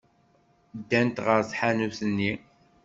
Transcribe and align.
Ddant 0.79 1.17
ɣer 1.25 1.41
tḥanut-nni. 1.51 2.31